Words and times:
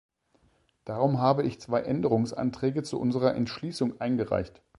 Darum 0.83 1.19
habe 1.21 1.43
ich 1.43 1.61
zwei 1.61 1.81
Änderungsanträge 1.81 2.81
zu 2.81 2.99
unserer 2.99 3.35
Entschließung 3.35 4.01
eingereicht. 4.01 4.63